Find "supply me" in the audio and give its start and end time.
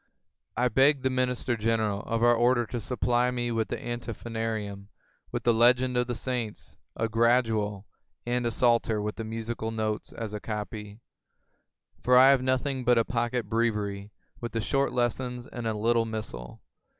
2.79-3.51